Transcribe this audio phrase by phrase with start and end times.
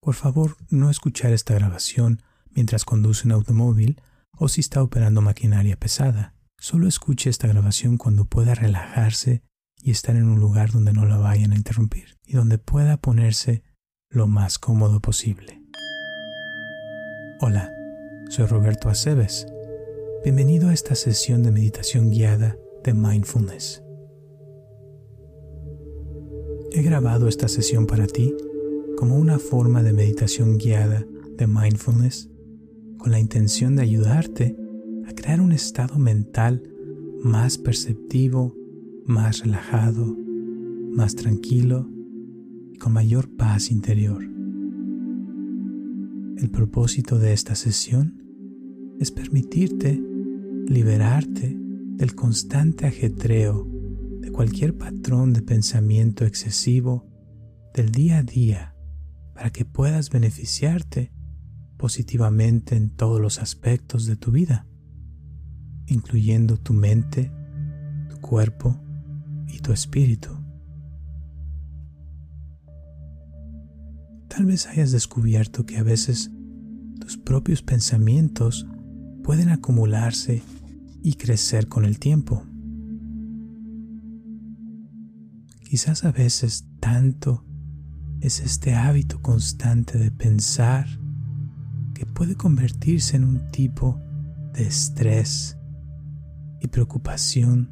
[0.00, 4.00] Por favor, no escuchar esta grabación mientras conduce un automóvil
[4.32, 6.34] o si está operando maquinaria pesada.
[6.58, 9.42] Solo escuche esta grabación cuando pueda relajarse
[9.82, 13.62] y estar en un lugar donde no la vayan a interrumpir y donde pueda ponerse
[14.08, 15.62] lo más cómodo posible.
[17.40, 17.70] Hola,
[18.30, 19.46] soy Roberto Aceves.
[20.24, 23.82] Bienvenido a esta sesión de meditación guiada de mindfulness.
[26.72, 28.34] He grabado esta sesión para ti
[29.00, 31.06] como una forma de meditación guiada
[31.38, 32.28] de mindfulness
[32.98, 34.58] con la intención de ayudarte
[35.08, 36.62] a crear un estado mental
[37.24, 38.54] más perceptivo,
[39.06, 40.04] más relajado,
[40.92, 41.88] más tranquilo
[42.74, 44.22] y con mayor paz interior.
[46.36, 48.22] El propósito de esta sesión
[48.98, 49.98] es permitirte
[50.66, 51.58] liberarte
[51.96, 53.66] del constante ajetreo
[54.20, 57.06] de cualquier patrón de pensamiento excesivo
[57.72, 58.69] del día a día
[59.40, 61.14] para que puedas beneficiarte
[61.78, 64.66] positivamente en todos los aspectos de tu vida,
[65.86, 67.32] incluyendo tu mente,
[68.10, 68.78] tu cuerpo
[69.48, 70.28] y tu espíritu.
[74.28, 76.30] Tal vez hayas descubierto que a veces
[77.00, 78.66] tus propios pensamientos
[79.24, 80.42] pueden acumularse
[81.02, 82.44] y crecer con el tiempo.
[85.64, 87.46] Quizás a veces tanto
[88.20, 90.86] es este hábito constante de pensar
[91.94, 93.98] que puede convertirse en un tipo
[94.52, 95.56] de estrés
[96.60, 97.70] y preocupación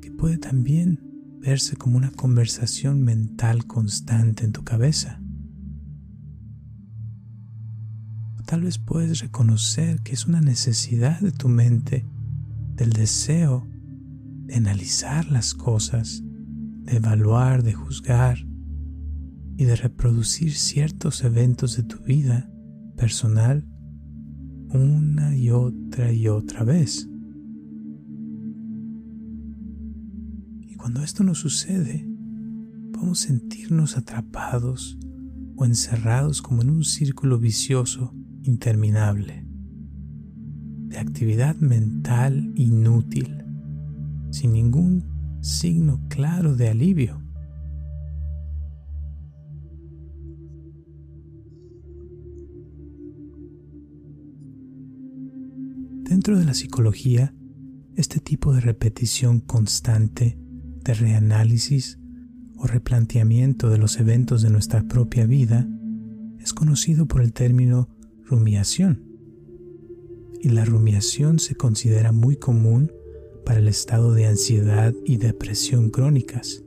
[0.00, 1.00] que puede también
[1.40, 5.20] verse como una conversación mental constante en tu cabeza.
[8.38, 12.06] O tal vez puedes reconocer que es una necesidad de tu mente,
[12.76, 13.66] del deseo
[14.46, 16.22] de analizar las cosas,
[16.84, 18.49] de evaluar, de juzgar,
[19.60, 22.50] y de reproducir ciertos eventos de tu vida
[22.96, 23.62] personal
[24.70, 27.10] una y otra y otra vez.
[30.66, 32.08] Y cuando esto nos sucede,
[32.90, 34.98] podemos sentirnos atrapados
[35.56, 39.46] o encerrados como en un círculo vicioso interminable
[40.86, 43.44] de actividad mental inútil,
[44.30, 45.04] sin ningún
[45.42, 47.19] signo claro de alivio.
[56.20, 57.34] Dentro de la psicología,
[57.96, 60.38] este tipo de repetición constante
[60.84, 61.98] de reanálisis
[62.58, 65.66] o replanteamiento de los eventos de nuestra propia vida
[66.38, 67.88] es conocido por el término
[68.22, 69.02] rumiación.
[70.42, 72.92] Y la rumiación se considera muy común
[73.46, 76.62] para el estado de ansiedad y depresión crónicas.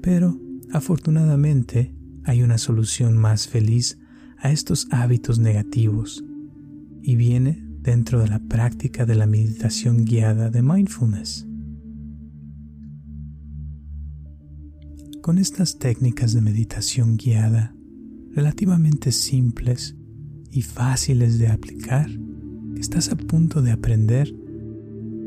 [0.00, 0.40] Pero,
[0.70, 1.92] afortunadamente,
[2.22, 3.98] hay una solución más feliz
[4.36, 6.22] a estos hábitos negativos
[7.02, 11.46] y viene dentro de la práctica de la meditación guiada de mindfulness.
[15.22, 17.74] Con estas técnicas de meditación guiada,
[18.32, 19.96] relativamente simples
[20.50, 22.08] y fáciles de aplicar,
[22.76, 24.34] estás a punto de aprender,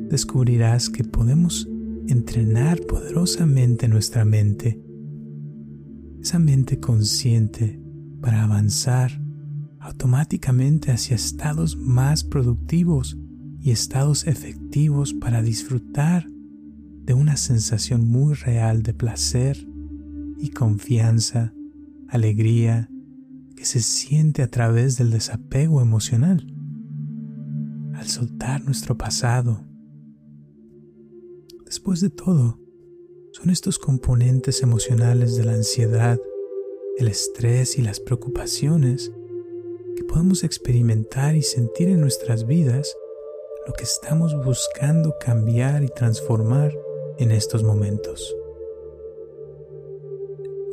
[0.10, 1.70] descubrirás que podemos
[2.08, 4.82] entrenar poderosamente nuestra mente,
[6.20, 7.80] esa mente consciente
[8.22, 9.21] para avanzar
[9.82, 13.18] automáticamente hacia estados más productivos
[13.60, 16.30] y estados efectivos para disfrutar
[17.04, 19.68] de una sensación muy real de placer
[20.38, 21.54] y confianza,
[22.08, 22.90] alegría,
[23.56, 26.48] que se siente a través del desapego emocional.
[27.96, 29.66] Al soltar nuestro pasado.
[31.66, 32.60] Después de todo,
[33.34, 36.20] son estos componentes emocionales de la ansiedad,
[36.98, 39.12] el estrés y las preocupaciones
[40.12, 42.96] podemos experimentar y sentir en nuestras vidas
[43.66, 46.78] lo que estamos buscando cambiar y transformar
[47.18, 48.36] en estos momentos.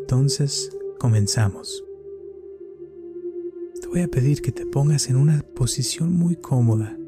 [0.00, 1.84] Entonces, comenzamos.
[3.80, 6.98] Te voy a pedir que te pongas en una posición muy cómoda,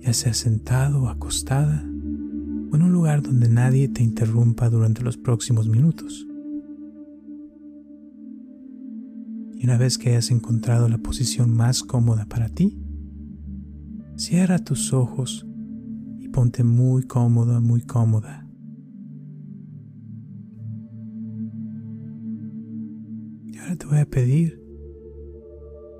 [0.00, 1.82] ya sea sentado o acostada,
[2.70, 6.26] o en un lugar donde nadie te interrumpa durante los próximos minutos.
[9.60, 12.82] Y una vez que hayas encontrado la posición más cómoda para ti,
[14.16, 15.46] cierra tus ojos
[16.18, 18.48] y ponte muy cómodo, muy cómoda.
[23.44, 24.64] Y ahora te voy a pedir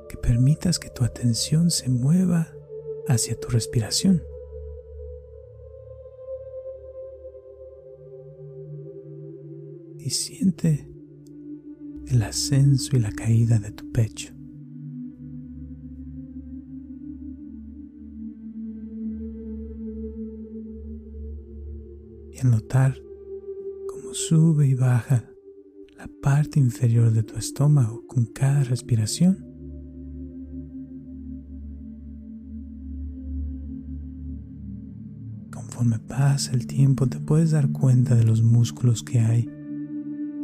[0.09, 2.49] que permitas que tu atención se mueva
[3.09, 4.23] hacia tu respiración.
[9.99, 10.90] Y siente
[12.11, 14.33] el ascenso y la caída de tu pecho.
[22.33, 22.97] Y al notar
[23.89, 25.25] cómo sube y baja
[25.97, 29.47] la parte inferior de tu estómago con cada respiración,
[35.53, 39.49] conforme pasa el tiempo te puedes dar cuenta de los músculos que hay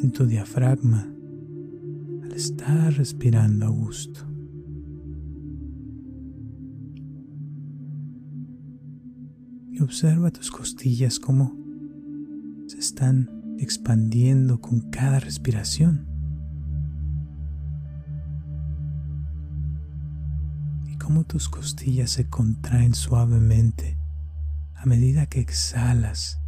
[0.00, 1.15] en tu diafragma
[2.36, 4.20] estar respirando a gusto.
[9.70, 11.56] Y observa tus costillas como
[12.66, 16.06] se están expandiendo con cada respiración.
[20.86, 23.98] Y cómo tus costillas se contraen suavemente
[24.74, 26.38] a medida que exhalas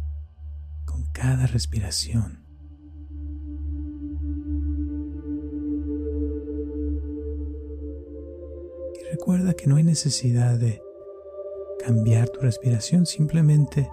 [0.85, 2.48] con cada respiración.
[9.29, 10.81] Recuerda que no hay necesidad de
[11.85, 13.87] cambiar tu respiración, simplemente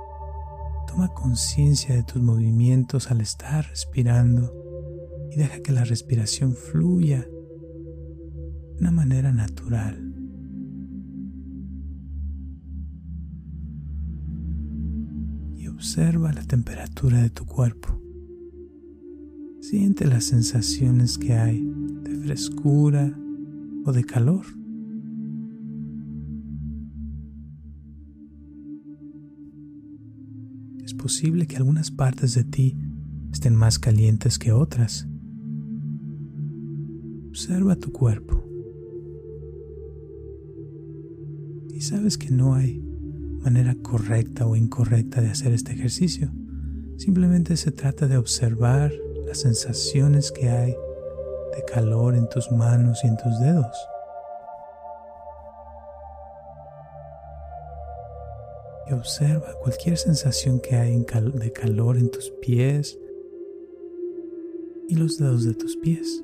[0.88, 4.50] toma conciencia de tus movimientos al estar respirando
[5.30, 10.02] y deja que la respiración fluya de una manera natural.
[15.70, 18.00] Observa la temperatura de tu cuerpo.
[19.60, 21.62] Siente las sensaciones que hay
[22.02, 23.14] de frescura
[23.84, 24.46] o de calor.
[31.06, 32.76] Posible que algunas partes de ti
[33.32, 35.06] estén más calientes que otras.
[37.28, 38.42] Observa tu cuerpo.
[41.72, 42.82] Y sabes que no hay
[43.40, 46.32] manera correcta o incorrecta de hacer este ejercicio.
[46.96, 48.90] Simplemente se trata de observar
[49.28, 53.76] las sensaciones que hay de calor en tus manos y en tus dedos.
[58.88, 62.98] Y observa cualquier sensación que hay de calor en tus pies
[64.88, 66.22] y los dedos de tus pies.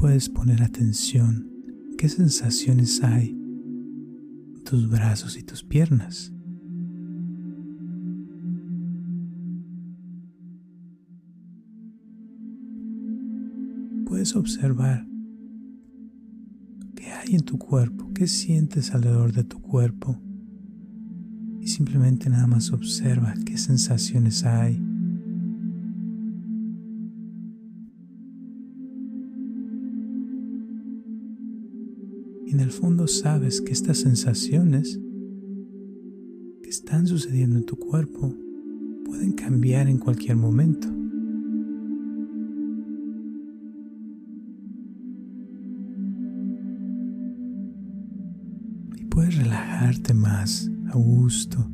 [0.00, 1.50] puedes poner atención
[1.98, 6.32] qué sensaciones hay en tus brazos y tus piernas.
[14.18, 15.06] Puedes observar
[16.96, 20.20] qué hay en tu cuerpo, qué sientes alrededor de tu cuerpo
[21.60, 24.74] y simplemente nada más observa qué sensaciones hay
[32.44, 34.98] Y en el fondo sabes que estas sensaciones
[36.60, 38.34] que están sucediendo en tu cuerpo
[39.04, 40.97] pueden cambiar en cualquier momento.
[49.98, 51.70] Relajarte más a gusto,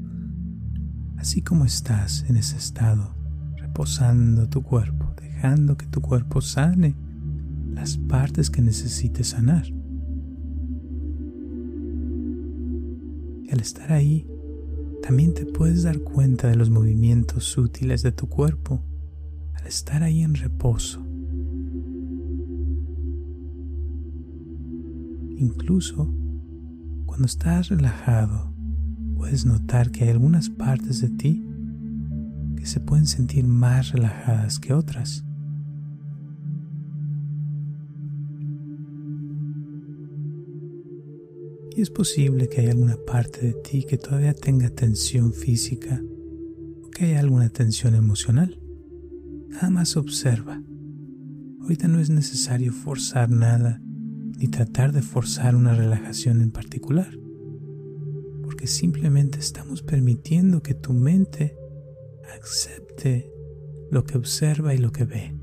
[1.19, 3.15] así como estás en ese estado,
[3.57, 6.97] reposando tu cuerpo, dejando que tu cuerpo sane
[7.73, 9.67] las partes que necesite sanar.
[13.53, 14.27] al estar ahí,
[15.01, 18.83] también te puedes dar cuenta de los movimientos sutiles de tu cuerpo
[19.53, 21.07] al estar ahí en reposo.
[25.37, 26.24] Incluso
[27.15, 28.53] cuando estás relajado,
[29.17, 31.47] puedes notar que hay algunas partes de ti
[32.57, 35.25] que se pueden sentir más relajadas que otras.
[41.77, 46.03] Y es posible que haya alguna parte de ti que todavía tenga tensión física
[46.83, 48.59] o que haya alguna tensión emocional.
[49.51, 50.61] Nada más observa.
[51.61, 53.84] Ahorita no es necesario forzar nada
[54.37, 57.11] ni tratar de forzar una relajación en particular,
[58.43, 61.57] porque simplemente estamos permitiendo que tu mente
[62.41, 63.31] acepte
[63.91, 65.35] lo que observa y lo que ve.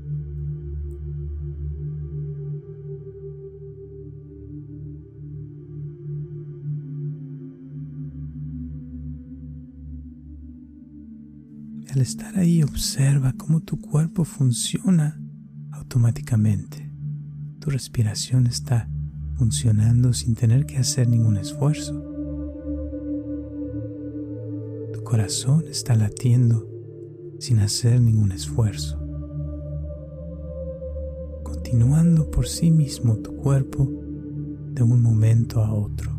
[11.92, 15.20] al estar ahí observa cómo tu cuerpo funciona
[15.72, 16.91] automáticamente.
[17.62, 18.88] Tu respiración está
[19.36, 21.94] funcionando sin tener que hacer ningún esfuerzo.
[24.92, 26.68] Tu corazón está latiendo
[27.38, 28.98] sin hacer ningún esfuerzo.
[31.44, 33.88] Continuando por sí mismo tu cuerpo
[34.72, 36.10] de un momento a otro.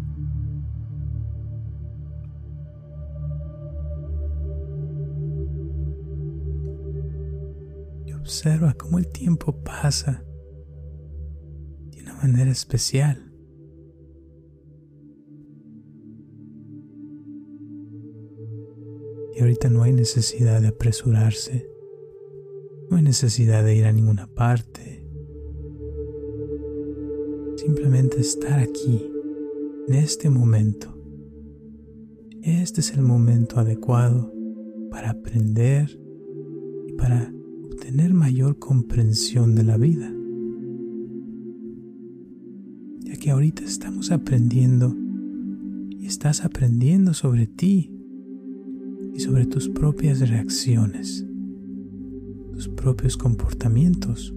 [8.05, 10.23] Y observa cómo el tiempo pasa
[12.23, 13.21] manera especial.
[19.35, 21.67] Y ahorita no hay necesidad de apresurarse,
[22.89, 25.05] no hay necesidad de ir a ninguna parte.
[27.57, 29.11] Simplemente estar aquí,
[29.89, 30.97] en este momento.
[32.41, 34.33] Este es el momento adecuado
[34.91, 35.99] para aprender
[36.87, 37.33] y para
[37.65, 40.22] obtener mayor comprensión de la vida.
[43.23, 44.93] Que ahorita estamos aprendiendo
[45.91, 47.89] y estás aprendiendo sobre ti
[49.13, 51.25] y sobre tus propias reacciones,
[52.51, 54.35] tus propios comportamientos.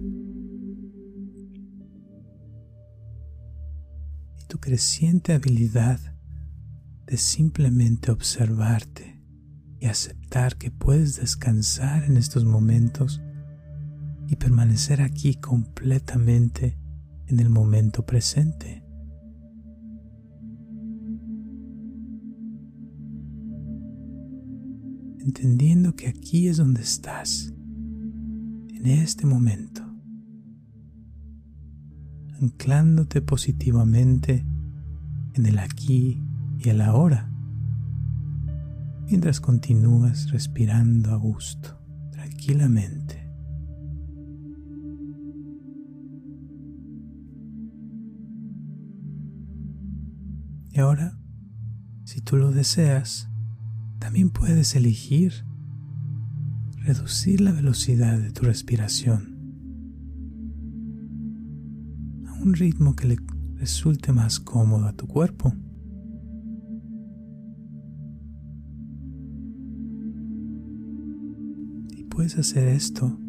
[4.39, 5.99] Y tu creciente habilidad
[7.07, 9.21] de simplemente observarte
[9.81, 13.21] y aceptar que puedes descansar en estos momentos
[14.29, 16.76] y permanecer aquí completamente
[17.27, 18.87] en el momento presente.
[25.27, 27.53] entendiendo que aquí es donde estás,
[28.69, 29.83] en este momento,
[32.41, 34.45] anclándote positivamente
[35.33, 36.23] en el aquí
[36.59, 37.29] y el ahora,
[39.09, 41.77] mientras continúas respirando a gusto,
[42.11, 43.16] tranquilamente.
[50.77, 51.17] Y ahora,
[52.03, 53.31] si tú lo deseas,
[53.97, 55.33] también puedes elegir
[56.83, 59.39] reducir la velocidad de tu respiración
[62.27, 63.17] a un ritmo que le
[63.55, 65.51] resulte más cómodo a tu cuerpo.
[71.89, 73.19] Y puedes hacer esto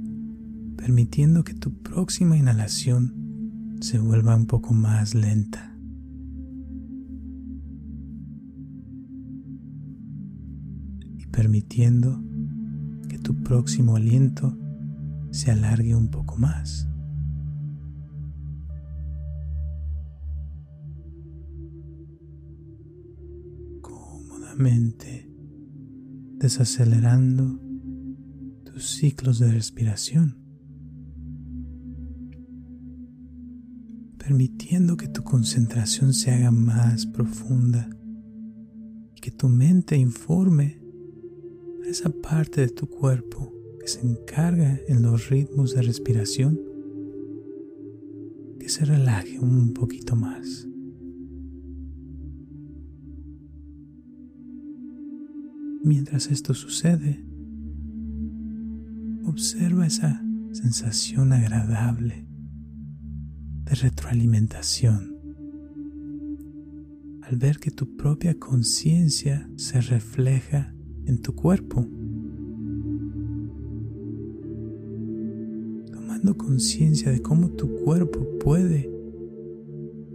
[0.76, 5.77] permitiendo que tu próxima inhalación se vuelva un poco más lenta.
[11.38, 12.20] Permitiendo
[13.08, 14.58] que tu próximo aliento
[15.30, 16.88] se alargue un poco más.
[23.80, 25.30] Cómodamente
[26.38, 27.60] desacelerando
[28.64, 30.36] tus ciclos de respiración.
[34.18, 37.88] permitiendo que tu concentración se haga más profunda
[39.16, 40.87] y que tu mente informe
[41.88, 46.60] esa parte de tu cuerpo que se encarga en los ritmos de respiración,
[48.60, 50.68] que se relaje un poquito más.
[55.82, 57.24] Mientras esto sucede,
[59.24, 62.26] observa esa sensación agradable
[63.64, 65.16] de retroalimentación
[67.22, 70.74] al ver que tu propia conciencia se refleja
[71.08, 71.86] en tu cuerpo.
[75.90, 78.90] Tomando conciencia de cómo tu cuerpo puede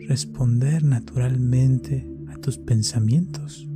[0.08, 3.68] responder naturalmente a tus pensamientos.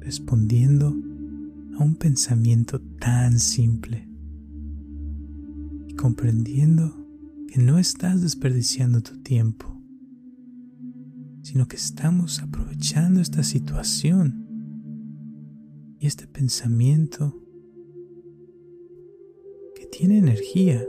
[0.00, 0.94] Respondiendo
[1.78, 4.08] a un pensamiento tan simple
[5.88, 6.96] y comprendiendo
[7.48, 9.75] que no estás desperdiciando tu tiempo
[11.46, 14.48] sino que estamos aprovechando esta situación
[16.00, 17.40] y este pensamiento
[19.76, 20.84] que tiene energía,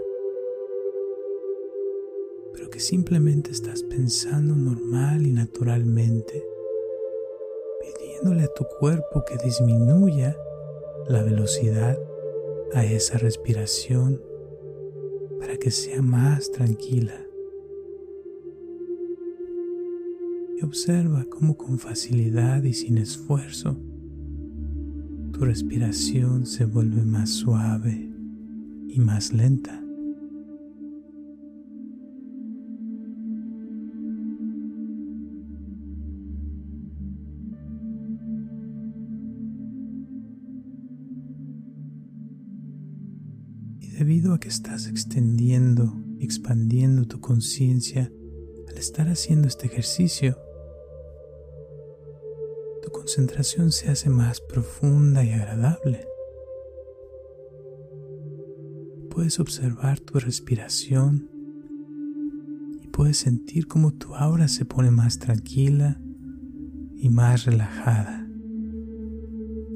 [2.53, 6.43] pero que simplemente estás pensando normal y naturalmente,
[7.79, 10.35] pidiéndole a tu cuerpo que disminuya
[11.07, 11.99] la velocidad
[12.73, 14.19] a esa respiración
[15.39, 17.26] para que sea más tranquila.
[20.59, 23.79] Y observa cómo con facilidad y sin esfuerzo
[25.31, 28.11] tu respiración se vuelve más suave
[28.87, 29.83] y más lenta.
[43.79, 48.11] Y debido a que estás extendiendo expandiendo tu conciencia
[48.67, 50.37] al estar haciendo este ejercicio,
[53.07, 56.05] concentración se hace más profunda y agradable.
[59.09, 61.29] Puedes observar tu respiración
[62.83, 66.01] y puedes sentir cómo tu aura se pone más tranquila
[66.97, 68.27] y más relajada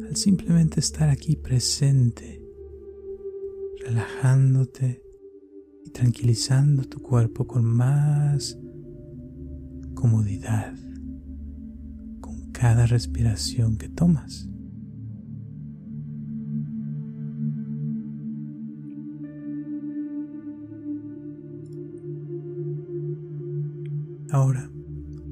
[0.10, 2.46] al simplemente estar aquí presente,
[3.86, 5.02] relajándote
[5.86, 8.60] y tranquilizando tu cuerpo con más
[9.96, 10.76] comodidad
[12.62, 14.48] cada respiración que tomas.
[24.30, 24.70] Ahora,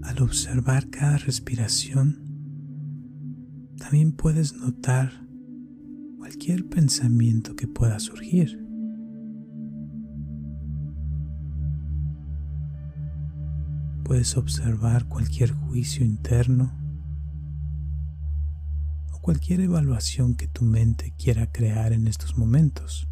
[0.01, 2.17] al observar cada respiración,
[3.77, 5.11] también puedes notar
[6.17, 8.57] cualquier pensamiento que pueda surgir.
[14.03, 16.78] Puedes observar cualquier juicio interno
[19.21, 23.07] cualquier evaluación que tu mente quiera crear en estos momentos.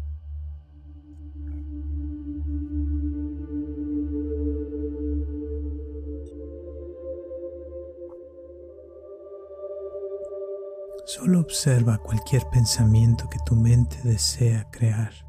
[11.06, 15.27] Solo observa cualquier pensamiento que tu mente desea crear.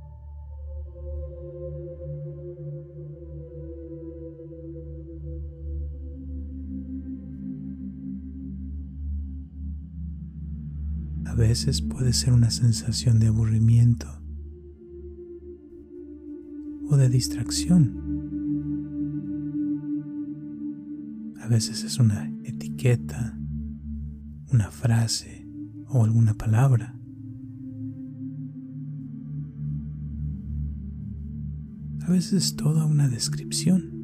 [11.39, 14.07] Veces puede ser una sensación de aburrimiento
[16.89, 17.95] o de distracción.
[21.41, 23.39] A veces es una etiqueta,
[24.51, 25.49] una frase
[25.87, 26.99] o alguna palabra.
[32.01, 33.98] A veces es toda una descripción.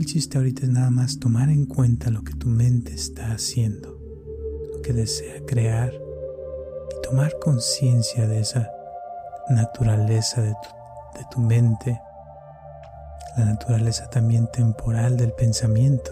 [0.00, 4.00] El chiste ahorita es nada más tomar en cuenta lo que tu mente está haciendo,
[4.72, 8.70] lo que desea crear y tomar conciencia de esa
[9.50, 12.00] naturaleza de tu, de tu mente
[13.36, 16.10] la naturaleza también temporal del pensamiento,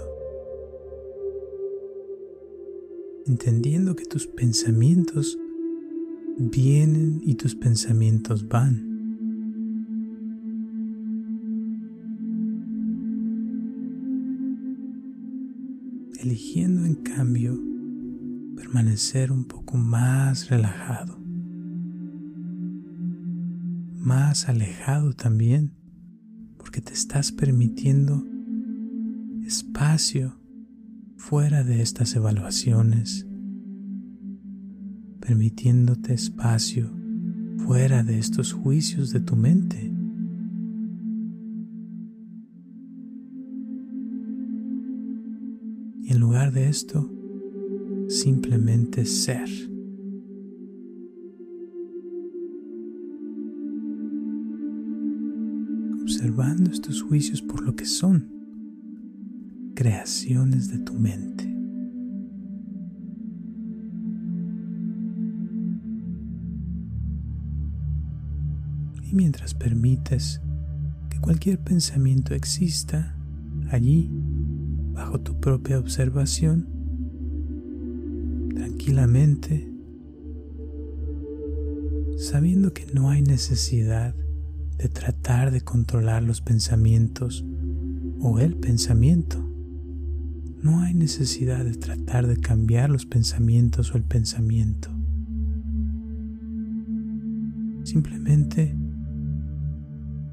[3.27, 5.39] entendiendo que tus pensamientos
[6.37, 8.88] vienen y tus pensamientos van.
[16.21, 17.57] Eligiendo en cambio
[18.57, 21.17] permanecer un poco más relajado,
[23.95, 25.75] más alejado también
[26.57, 28.27] porque te estás permitiendo
[29.47, 30.41] espacio
[31.17, 33.25] fuera de estas evaluaciones,
[35.21, 36.91] permitiéndote espacio
[37.59, 39.98] fuera de estos juicios de tu mente.
[46.53, 47.07] De esto,
[48.09, 49.49] simplemente ser.
[56.01, 58.31] observando estos juicios por lo que son,
[59.75, 61.45] creaciones de tu mente.
[69.05, 70.41] Y mientras permites
[71.11, 73.15] que cualquier pensamiento exista
[73.71, 74.11] allí,
[74.99, 76.67] bajo tu propia observación,
[78.53, 79.73] tranquilamente,
[82.17, 84.17] sabiendo que no hay necesidad
[84.77, 87.45] de tratar de controlar los pensamientos
[88.19, 89.39] o el pensamiento.
[90.65, 94.91] No hay necesidad de tratar de cambiar los pensamientos o el pensamiento.
[97.85, 98.77] Simplemente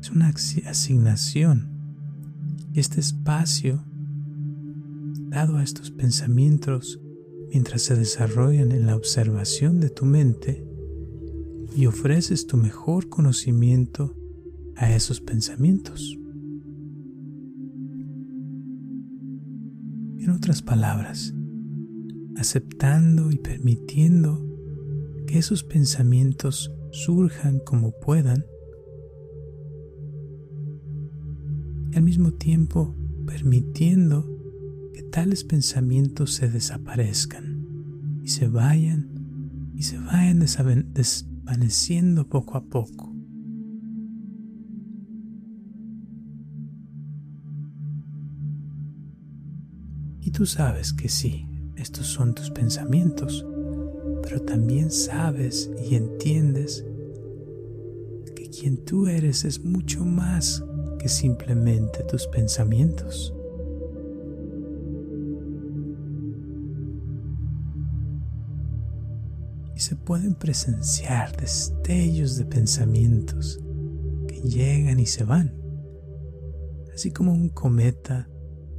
[0.02, 1.70] es una asignación
[2.74, 3.84] y este espacio
[5.36, 7.02] a estos pensamientos
[7.50, 10.66] mientras se desarrollan en la observación de tu mente
[11.76, 14.16] y ofreces tu mejor conocimiento
[14.78, 16.18] a esos pensamientos.
[20.20, 21.34] En otras palabras,
[22.38, 24.42] aceptando y permitiendo
[25.28, 28.46] que esos pensamientos surjan como puedan,
[31.92, 32.96] y al mismo tiempo
[33.26, 34.35] permitiendo
[34.96, 37.68] que tales pensamientos se desaparezcan
[38.24, 40.40] y se vayan y se vayan
[40.94, 43.14] desvaneciendo poco a poco.
[50.22, 53.46] Y tú sabes que sí, estos son tus pensamientos,
[54.24, 56.86] pero también sabes y entiendes
[58.34, 60.64] que quien tú eres es mucho más
[61.00, 63.34] que simplemente tus pensamientos.
[69.86, 73.62] Se pueden presenciar destellos de pensamientos
[74.28, 75.56] que llegan y se van,
[76.92, 78.28] así como un cometa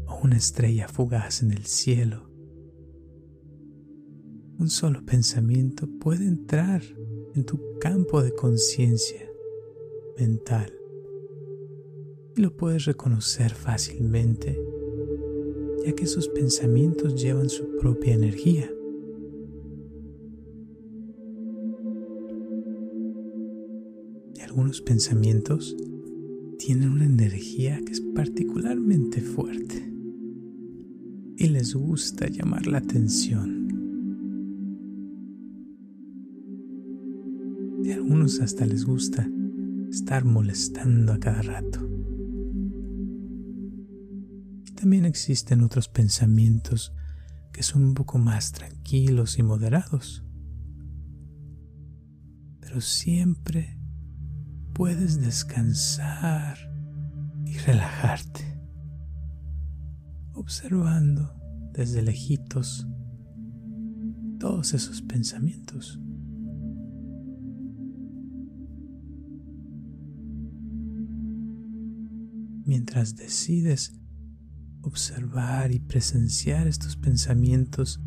[0.09, 2.29] o una estrella fugaz en el cielo.
[4.59, 6.83] Un solo pensamiento puede entrar
[7.37, 9.31] en tu campo de conciencia
[10.19, 10.73] mental
[12.35, 14.61] y lo puedes reconocer fácilmente,
[15.85, 18.69] ya que sus pensamientos llevan su propia energía.
[24.57, 25.77] Algunos pensamientos
[26.59, 29.93] tienen una energía que es particularmente fuerte
[31.37, 33.69] y les gusta llamar la atención.
[37.85, 39.29] Y a algunos hasta les gusta
[39.91, 41.87] estar molestando a cada rato.
[44.65, 46.95] Y también existen otros pensamientos
[47.53, 50.25] que son un poco más tranquilos y moderados.
[52.61, 53.76] Pero siempre
[54.77, 56.59] puedes descansar
[57.47, 58.61] y relajarte,
[60.35, 61.35] observando
[61.73, 62.87] desde lejitos
[64.39, 65.99] todos esos pensamientos.
[72.67, 73.99] Mientras decides
[74.83, 78.03] observar y presenciar estos pensamientos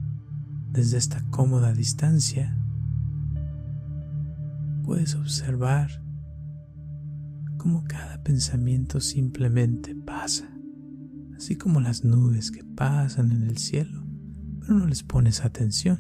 [0.72, 2.56] desde esta cómoda distancia,
[4.84, 6.09] puedes observar
[7.60, 10.50] cómo cada pensamiento simplemente pasa,
[11.36, 14.04] así como las nubes que pasan en el cielo,
[14.62, 16.00] pero no les pones atención.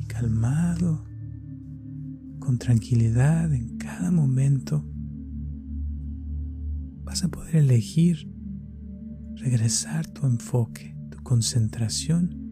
[0.00, 1.04] Y calmado,
[2.40, 4.84] con tranquilidad en cada momento,
[7.04, 8.34] vas a poder elegir
[9.36, 12.47] regresar tu enfoque, tu concentración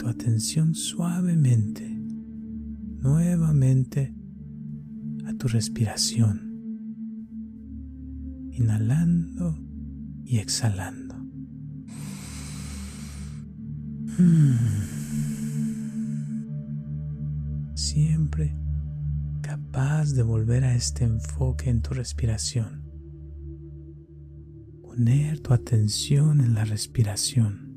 [0.00, 1.86] tu atención suavemente,
[3.02, 4.14] nuevamente
[5.26, 6.40] a tu respiración,
[8.50, 9.58] inhalando
[10.24, 11.16] y exhalando.
[17.74, 18.56] Siempre
[19.42, 22.86] capaz de volver a este enfoque en tu respiración.
[24.80, 27.69] Poner tu atención en la respiración.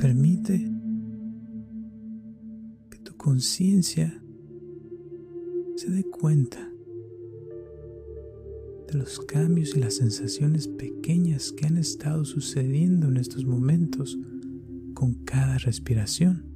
[0.00, 0.58] Permite
[2.88, 4.22] que tu conciencia
[5.76, 6.58] se dé cuenta
[8.88, 14.18] de los cambios y las sensaciones pequeñas que han estado sucediendo en estos momentos
[14.94, 16.46] con cada respiración,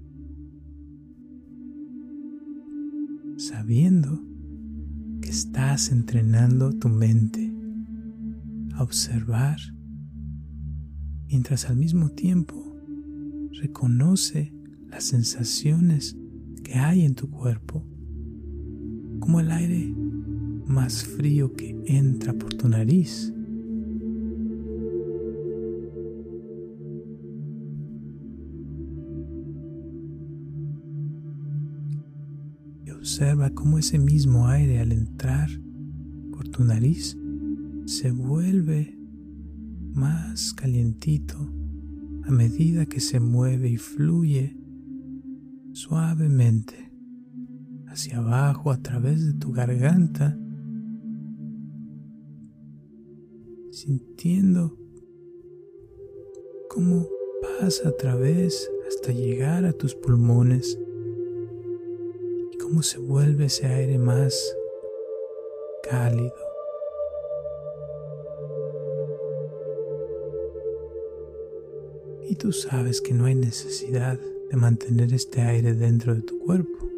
[3.36, 4.24] sabiendo
[5.20, 7.54] que estás entrenando tu mente
[8.72, 9.58] a observar
[11.28, 12.73] mientras al mismo tiempo
[13.60, 14.52] reconoce
[14.88, 16.16] las sensaciones
[16.62, 17.84] que hay en tu cuerpo,
[19.20, 19.94] como el aire
[20.66, 23.32] más frío que entra por tu nariz.
[32.84, 35.48] Y observa cómo ese mismo aire al entrar
[36.32, 37.16] por tu nariz
[37.86, 38.98] se vuelve
[39.92, 41.63] más calientito
[42.26, 44.56] a medida que se mueve y fluye
[45.72, 46.92] suavemente
[47.86, 50.38] hacia abajo a través de tu garganta,
[53.70, 54.78] sintiendo
[56.70, 57.06] cómo
[57.60, 60.78] pasa a través hasta llegar a tus pulmones
[62.52, 64.34] y cómo se vuelve ese aire más
[65.88, 66.43] cálido
[72.34, 74.18] y tú sabes que no hay necesidad
[74.50, 76.90] de mantener este aire dentro de tu cuerpo,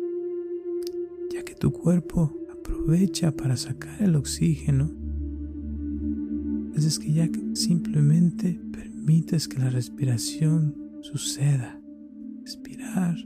[1.30, 4.90] ya que tu cuerpo aprovecha para sacar el oxígeno.
[6.74, 11.78] Es que ya simplemente permites que la respiración suceda.
[12.40, 13.16] Respirar,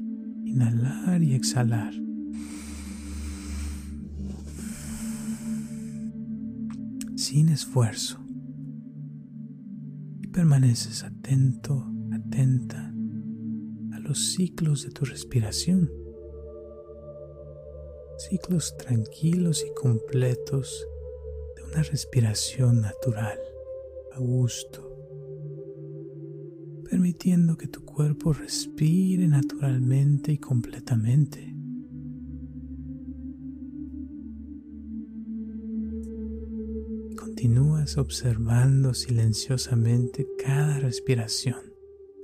[0.44, 1.94] inhalar y exhalar.
[7.14, 8.20] Sin esfuerzo
[10.32, 11.89] permaneces atento,
[12.30, 12.94] atenta
[13.92, 15.90] a los ciclos de tu respiración.
[18.18, 20.86] Ciclos tranquilos y completos
[21.56, 23.38] de una respiración natural,
[24.12, 24.86] a gusto,
[26.88, 31.46] permitiendo que tu cuerpo respire naturalmente y completamente.
[37.16, 41.69] continúas observando silenciosamente cada respiración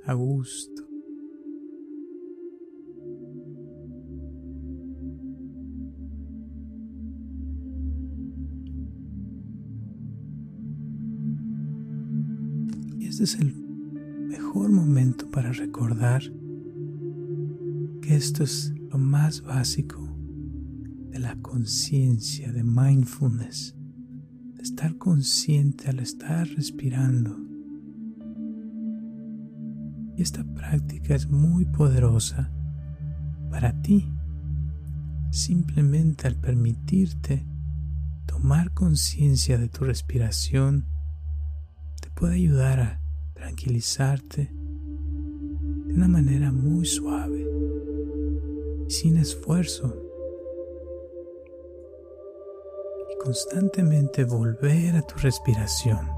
[0.07, 0.83] a gusto.
[13.01, 13.53] Este es el
[14.29, 16.21] mejor momento para recordar
[18.01, 20.15] que esto es lo más básico
[21.09, 23.75] de la conciencia, de mindfulness,
[24.53, 27.46] de estar consciente al estar respirando.
[30.17, 32.51] Y esta práctica es muy poderosa
[33.51, 34.11] para ti,
[35.29, 37.45] simplemente al permitirte
[38.25, 40.87] tomar conciencia de tu respiración,
[42.01, 43.01] te puede ayudar a
[43.35, 47.45] tranquilizarte de una manera muy suave
[48.87, 49.95] sin esfuerzo.
[53.11, 56.16] Y constantemente volver a tu respiración.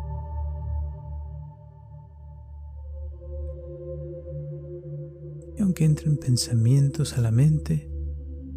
[5.80, 7.90] Aunque entren pensamientos a la mente,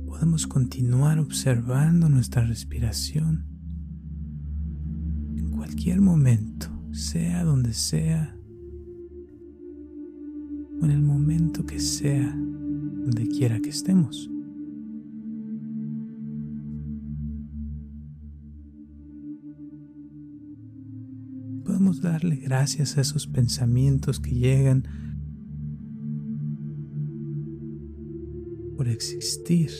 [0.06, 3.46] podemos continuar observando nuestra respiración
[5.36, 8.36] en cualquier momento, sea donde sea
[10.80, 14.28] o en el momento que sea, donde quiera que estemos.
[21.64, 25.11] Podemos darle gracias a esos pensamientos que llegan
[29.10, 29.70] existir,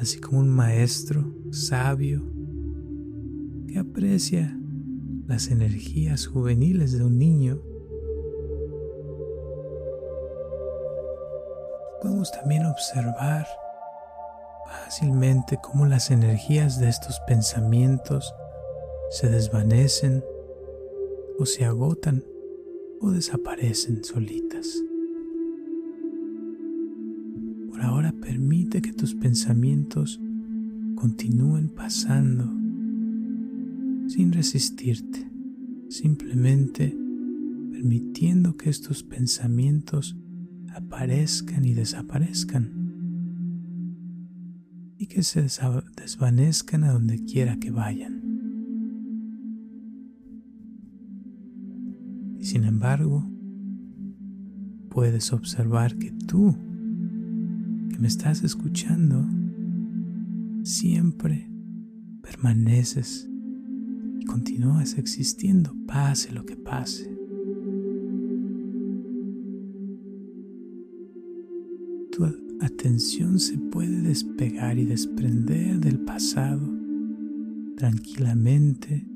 [0.00, 2.22] así como un maestro sabio
[3.68, 4.58] que aprecia
[5.26, 7.62] las energías juveniles de un niño
[12.00, 13.46] podemos también observar
[14.66, 18.34] fácilmente cómo las energías de estos pensamientos
[19.10, 20.24] se desvanecen
[21.38, 22.24] o se agotan
[23.00, 24.82] o desaparecen solitas.
[28.98, 30.20] Tus pensamientos
[30.96, 32.44] continúen pasando
[34.08, 35.30] sin resistirte,
[35.88, 36.98] simplemente
[37.70, 40.16] permitiendo que estos pensamientos
[40.74, 42.72] aparezcan y desaparezcan
[44.98, 45.46] y que se
[45.96, 48.18] desvanezcan a donde quiera que vayan.
[52.40, 53.30] Y sin embargo,
[54.90, 56.56] puedes observar que tú,
[57.98, 59.26] me estás escuchando,
[60.62, 61.50] siempre
[62.22, 63.28] permaneces
[64.20, 67.18] y continúas existiendo, pase lo que pase.
[72.18, 72.24] tu
[72.60, 76.68] atención se puede despegar y desprender del pasado
[77.76, 79.06] tranquilamente,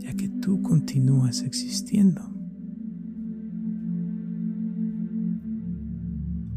[0.00, 2.22] ya que tú continúas existiendo.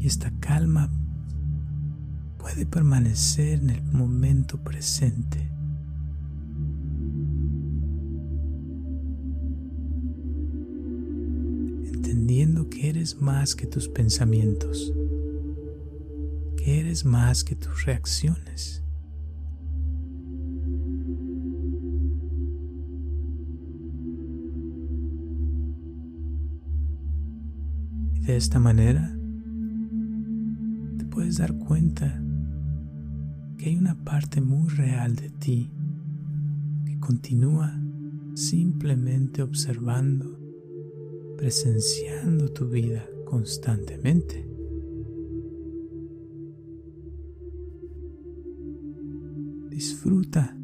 [0.00, 0.90] Y esta calma
[2.46, 5.50] puede permanecer en el momento presente.
[11.92, 14.92] entendiendo que eres más que tus pensamientos
[16.66, 18.82] eres más que tus reacciones.
[28.20, 29.16] De esta manera
[30.98, 32.20] te puedes dar cuenta
[33.68, 35.68] hay una parte muy real de ti
[36.84, 37.76] que continúa
[38.34, 40.38] simplemente observando,
[41.36, 44.48] presenciando tu vida constantemente.
[49.68, 50.56] Disfruta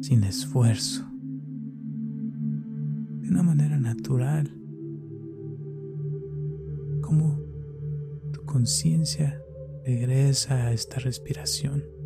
[0.00, 1.04] sin esfuerzo,
[3.22, 4.56] de una manera natural,
[7.00, 7.40] como
[8.32, 9.42] tu conciencia
[9.84, 11.99] regresa a esta respiración.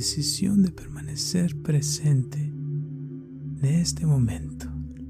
[0.00, 4.66] Decisión de permanecer presente en este momento,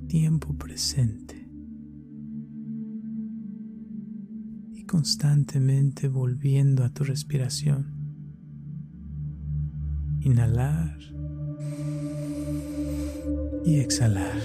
[0.08, 1.48] tiempo presente.
[4.88, 7.94] constantemente volviendo a tu respiración.
[10.22, 10.98] Inhalar
[13.64, 14.40] y exhalar.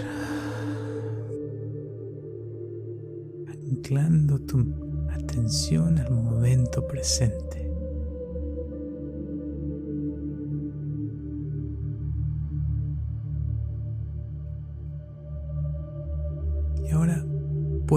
[3.47, 7.64] Anclando tu atención al momento presente.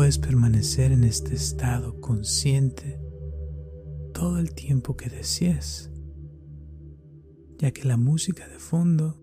[0.08, 2.98] Puedes permanecer en este estado consciente
[4.14, 5.90] todo el tiempo que desees,
[7.58, 9.22] ya que la música de fondo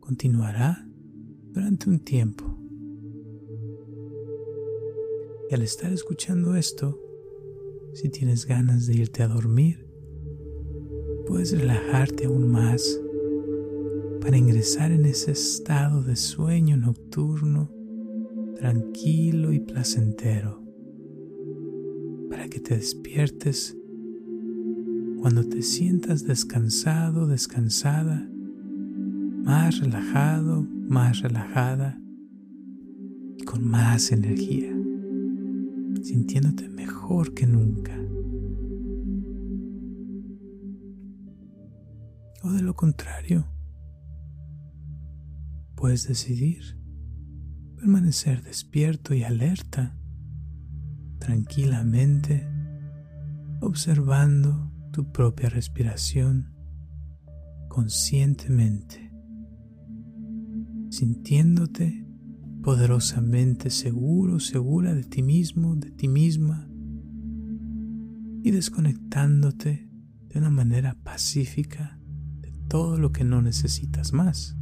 [0.00, 0.86] continuará
[1.54, 2.44] durante un tiempo.
[5.50, 7.00] Y al estar escuchando esto,
[7.94, 9.88] si tienes ganas de irte a dormir,
[11.26, 13.00] puedes relajarte aún más
[14.20, 17.77] para ingresar en ese estado de sueño nocturno
[18.58, 20.60] tranquilo y placentero,
[22.28, 23.76] para que te despiertes
[25.20, 28.28] cuando te sientas descansado, descansada,
[29.44, 32.00] más relajado, más relajada
[33.36, 34.76] y con más energía,
[36.02, 37.96] sintiéndote mejor que nunca.
[42.42, 43.46] O de lo contrario,
[45.76, 46.77] puedes decidir
[47.78, 49.96] permanecer despierto y alerta,
[51.20, 52.48] tranquilamente,
[53.60, 56.52] observando tu propia respiración
[57.68, 59.12] conscientemente,
[60.90, 62.04] sintiéndote
[62.64, 66.68] poderosamente seguro, segura de ti mismo, de ti misma,
[68.42, 69.88] y desconectándote
[70.28, 72.00] de una manera pacífica
[72.40, 74.58] de todo lo que no necesitas más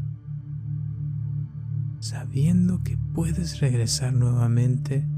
[2.07, 5.09] sabiendo que puedes regresar nuevamente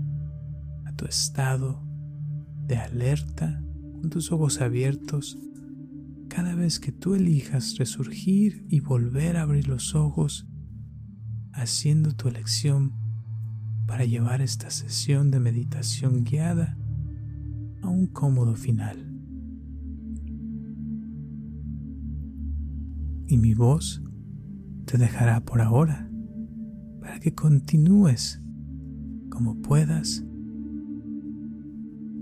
[0.84, 1.82] a tu estado
[2.64, 3.60] de alerta
[4.00, 5.36] con tus ojos abiertos
[6.28, 10.46] cada vez que tú elijas resurgir y volver a abrir los ojos
[11.52, 12.92] haciendo tu elección
[13.88, 16.78] para llevar esta sesión de meditación guiada
[17.82, 19.12] a un cómodo final.
[23.26, 24.04] Y mi voz
[24.84, 26.07] te dejará por ahora
[27.08, 28.38] para que continúes
[29.30, 30.22] como puedas,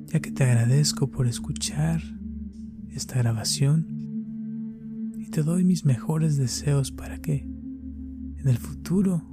[0.06, 2.00] ya que te agradezco por escuchar
[2.90, 3.84] esta grabación
[5.18, 7.50] y te doy mis mejores deseos para que
[8.36, 9.28] en el futuro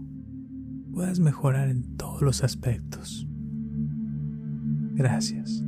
[0.92, 3.28] puedas mejorar en todos los aspectos.
[4.96, 5.64] Gracias.